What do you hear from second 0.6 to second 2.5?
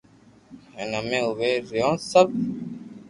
ھين امي اووي رھيو سب